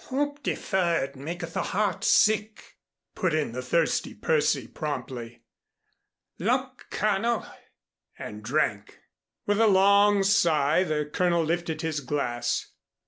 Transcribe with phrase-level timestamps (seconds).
[0.05, 2.79] "Hope deferred maketh the heart sick,"
[3.13, 5.43] put in the thirsty Percy promptly.
[6.39, 7.45] "Luck, Colonel!"
[8.17, 8.97] and drank.
[9.45, 12.71] With a long sigh the Colonel lifted his glass.